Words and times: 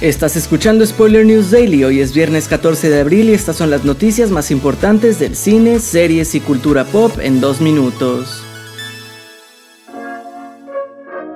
Estás 0.00 0.36
escuchando 0.36 0.86
Spoiler 0.86 1.26
News 1.26 1.50
Daily, 1.50 1.82
hoy 1.82 2.00
es 2.00 2.14
viernes 2.14 2.46
14 2.46 2.88
de 2.88 3.00
abril 3.00 3.30
y 3.30 3.32
estas 3.32 3.56
son 3.56 3.68
las 3.68 3.84
noticias 3.84 4.30
más 4.30 4.52
importantes 4.52 5.18
del 5.18 5.34
cine, 5.34 5.80
series 5.80 6.36
y 6.36 6.40
cultura 6.40 6.84
pop 6.84 7.18
en 7.20 7.40
dos 7.40 7.60
minutos. 7.60 8.44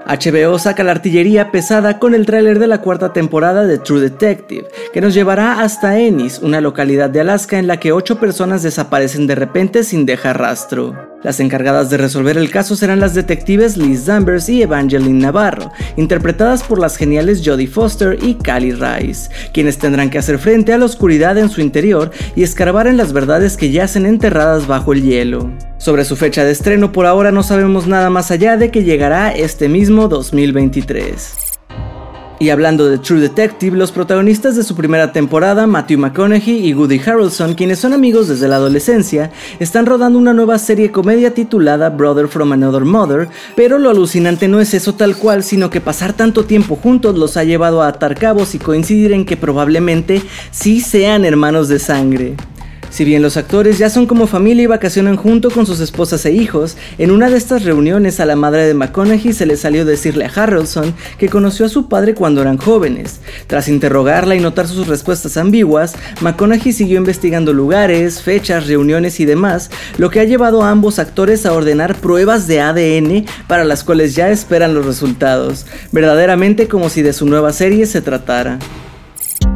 HBO 0.06 0.60
saca 0.60 0.84
la 0.84 0.92
artillería 0.92 1.50
pesada 1.50 1.98
con 1.98 2.14
el 2.14 2.24
tráiler 2.24 2.60
de 2.60 2.68
la 2.68 2.80
cuarta 2.80 3.12
temporada 3.12 3.66
de 3.66 3.78
True 3.78 4.00
Detective, 4.00 4.68
que 4.92 5.00
nos 5.00 5.12
llevará 5.12 5.60
hasta 5.60 5.98
Ennis, 5.98 6.38
una 6.38 6.60
localidad 6.60 7.10
de 7.10 7.22
Alaska 7.22 7.58
en 7.58 7.66
la 7.66 7.80
que 7.80 7.90
ocho 7.90 8.20
personas 8.20 8.62
desaparecen 8.62 9.26
de 9.26 9.34
repente 9.34 9.82
sin 9.82 10.06
dejar 10.06 10.38
rastro. 10.38 11.11
Las 11.22 11.38
encargadas 11.38 11.88
de 11.88 11.98
resolver 11.98 12.36
el 12.36 12.50
caso 12.50 12.74
serán 12.74 12.98
las 12.98 13.14
detectives 13.14 13.76
Liz 13.76 14.06
Danvers 14.06 14.48
y 14.48 14.62
Evangeline 14.62 15.20
Navarro, 15.20 15.70
interpretadas 15.96 16.64
por 16.64 16.80
las 16.80 16.96
geniales 16.96 17.42
Jodie 17.44 17.68
Foster 17.68 18.18
y 18.20 18.34
Cali 18.34 18.72
Rice, 18.72 19.30
quienes 19.52 19.78
tendrán 19.78 20.10
que 20.10 20.18
hacer 20.18 20.38
frente 20.38 20.72
a 20.72 20.78
la 20.78 20.84
oscuridad 20.84 21.38
en 21.38 21.48
su 21.48 21.60
interior 21.60 22.10
y 22.34 22.42
escarbar 22.42 22.88
en 22.88 22.96
las 22.96 23.12
verdades 23.12 23.56
que 23.56 23.70
yacen 23.70 24.04
enterradas 24.04 24.66
bajo 24.66 24.92
el 24.92 25.02
hielo. 25.02 25.52
Sobre 25.78 26.04
su 26.04 26.16
fecha 26.16 26.44
de 26.44 26.50
estreno 26.50 26.90
por 26.90 27.06
ahora 27.06 27.30
no 27.30 27.44
sabemos 27.44 27.86
nada 27.86 28.10
más 28.10 28.32
allá 28.32 28.56
de 28.56 28.72
que 28.72 28.82
llegará 28.82 29.30
este 29.30 29.68
mismo 29.68 30.08
2023. 30.08 31.51
Y 32.42 32.50
hablando 32.50 32.90
de 32.90 32.98
True 32.98 33.20
Detective, 33.20 33.76
los 33.76 33.92
protagonistas 33.92 34.56
de 34.56 34.64
su 34.64 34.74
primera 34.74 35.12
temporada, 35.12 35.68
Matthew 35.68 36.00
McConaughey 36.00 36.66
y 36.66 36.74
Woody 36.74 36.98
Harrelson, 36.98 37.54
quienes 37.54 37.78
son 37.78 37.92
amigos 37.92 38.26
desde 38.26 38.48
la 38.48 38.56
adolescencia, 38.56 39.30
están 39.60 39.86
rodando 39.86 40.18
una 40.18 40.34
nueva 40.34 40.58
serie 40.58 40.90
comedia 40.90 41.34
titulada 41.34 41.88
Brother 41.90 42.26
from 42.26 42.50
Another 42.50 42.84
Mother, 42.84 43.28
pero 43.54 43.78
lo 43.78 43.90
alucinante 43.90 44.48
no 44.48 44.58
es 44.58 44.74
eso 44.74 44.96
tal 44.96 45.16
cual, 45.16 45.44
sino 45.44 45.70
que 45.70 45.80
pasar 45.80 46.14
tanto 46.14 46.44
tiempo 46.44 46.74
juntos 46.74 47.16
los 47.16 47.36
ha 47.36 47.44
llevado 47.44 47.80
a 47.80 47.86
atar 47.86 48.16
cabos 48.16 48.56
y 48.56 48.58
coincidir 48.58 49.12
en 49.12 49.24
que 49.24 49.36
probablemente 49.36 50.20
sí 50.50 50.80
sean 50.80 51.24
hermanos 51.24 51.68
de 51.68 51.78
sangre. 51.78 52.34
Si 52.92 53.06
bien 53.06 53.22
los 53.22 53.38
actores 53.38 53.78
ya 53.78 53.88
son 53.88 54.04
como 54.04 54.26
familia 54.26 54.64
y 54.64 54.66
vacacionan 54.66 55.16
junto 55.16 55.50
con 55.50 55.64
sus 55.64 55.80
esposas 55.80 56.26
e 56.26 56.32
hijos, 56.32 56.76
en 56.98 57.10
una 57.10 57.30
de 57.30 57.38
estas 57.38 57.64
reuniones 57.64 58.20
a 58.20 58.26
la 58.26 58.36
madre 58.36 58.66
de 58.66 58.74
McConaughey 58.74 59.32
se 59.32 59.46
le 59.46 59.56
salió 59.56 59.86
decirle 59.86 60.26
a 60.26 60.28
Harrelson 60.28 60.94
que 61.16 61.30
conoció 61.30 61.64
a 61.64 61.70
su 61.70 61.88
padre 61.88 62.14
cuando 62.14 62.42
eran 62.42 62.58
jóvenes. 62.58 63.20
Tras 63.46 63.68
interrogarla 63.68 64.34
y 64.34 64.40
notar 64.40 64.68
sus 64.68 64.88
respuestas 64.88 65.38
ambiguas, 65.38 65.94
McConaughey 66.20 66.74
siguió 66.74 66.98
investigando 66.98 67.54
lugares, 67.54 68.20
fechas, 68.20 68.66
reuniones 68.66 69.20
y 69.20 69.24
demás, 69.24 69.70
lo 69.96 70.10
que 70.10 70.20
ha 70.20 70.24
llevado 70.24 70.62
a 70.62 70.68
ambos 70.68 70.98
actores 70.98 71.46
a 71.46 71.54
ordenar 71.54 71.94
pruebas 71.94 72.46
de 72.46 72.60
ADN 72.60 73.24
para 73.48 73.64
las 73.64 73.84
cuales 73.84 74.14
ya 74.14 74.28
esperan 74.28 74.74
los 74.74 74.84
resultados, 74.84 75.64
verdaderamente 75.92 76.68
como 76.68 76.90
si 76.90 77.00
de 77.00 77.14
su 77.14 77.24
nueva 77.24 77.54
serie 77.54 77.86
se 77.86 78.02
tratara. 78.02 78.58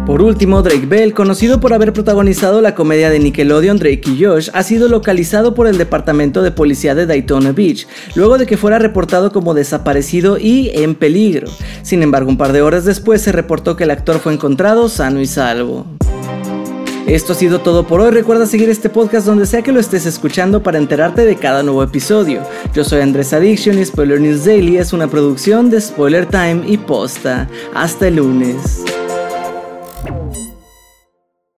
Por 0.06 0.22
último, 0.22 0.62
Drake 0.62 0.86
Bell, 0.86 1.12
conocido 1.12 1.58
por 1.58 1.74
haber 1.74 1.92
protagonizado 1.92 2.60
la 2.60 2.76
comedia 2.76 3.10
de 3.10 3.18
Nickelodeon 3.18 3.76
Drake 3.76 4.02
y 4.06 4.24
Josh, 4.24 4.50
ha 4.52 4.62
sido 4.62 4.88
localizado 4.88 5.52
por 5.52 5.66
el 5.66 5.78
Departamento 5.78 6.42
de 6.42 6.52
Policía 6.52 6.94
de 6.94 7.06
Daytona 7.06 7.50
Beach, 7.50 7.88
luego 8.14 8.38
de 8.38 8.46
que 8.46 8.56
fuera 8.56 8.78
reportado 8.78 9.32
como 9.32 9.52
desaparecido 9.52 10.38
y 10.38 10.70
en 10.74 10.94
peligro. 10.94 11.48
Sin 11.82 12.04
embargo, 12.04 12.30
un 12.30 12.38
par 12.38 12.52
de 12.52 12.62
horas 12.62 12.84
después 12.84 13.20
se 13.20 13.32
reportó 13.32 13.74
que 13.74 13.82
el 13.82 13.90
actor 13.90 14.20
fue 14.20 14.32
encontrado 14.32 14.88
sano 14.88 15.20
y 15.20 15.26
salvo. 15.26 15.84
Esto 17.08 17.32
ha 17.32 17.36
sido 17.36 17.60
todo 17.60 17.84
por 17.84 18.00
hoy. 18.00 18.10
Recuerda 18.12 18.46
seguir 18.46 18.70
este 18.70 18.88
podcast 18.88 19.26
donde 19.26 19.46
sea 19.46 19.62
que 19.62 19.72
lo 19.72 19.80
estés 19.80 20.06
escuchando 20.06 20.62
para 20.62 20.78
enterarte 20.78 21.24
de 21.24 21.34
cada 21.34 21.64
nuevo 21.64 21.82
episodio. 21.82 22.42
Yo 22.74 22.84
soy 22.84 23.00
Andrés 23.00 23.32
Addiction 23.32 23.78
y 23.78 23.84
Spoiler 23.84 24.20
News 24.20 24.44
Daily 24.44 24.78
es 24.78 24.92
una 24.92 25.08
producción 25.08 25.68
de 25.68 25.80
Spoiler 25.80 26.26
Time 26.26 26.62
y 26.66 26.76
Posta. 26.76 27.48
Hasta 27.74 28.08
el 28.08 28.16
lunes. 28.16 28.84